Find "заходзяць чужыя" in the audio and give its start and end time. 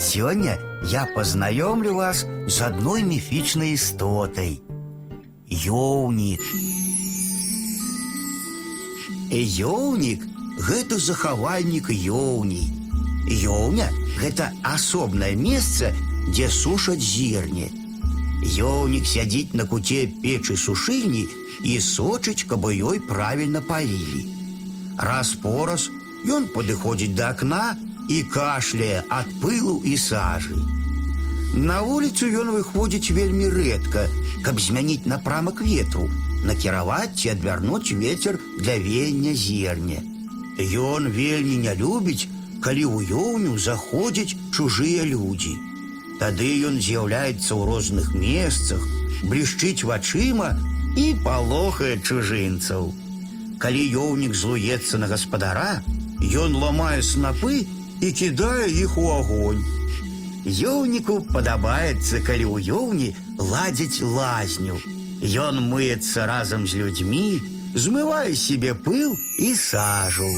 43.61-45.07